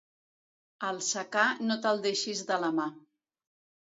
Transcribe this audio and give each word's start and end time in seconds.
El 0.87 1.01
secà 1.07 1.43
no 1.67 1.77
te'l 1.83 2.01
deixis 2.05 2.41
de 2.47 2.57
la 2.65 2.73
mà. 2.79 2.87